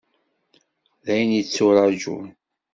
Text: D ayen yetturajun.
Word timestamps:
D 1.03 1.07
ayen 1.13 1.31
yetturajun. 1.37 2.27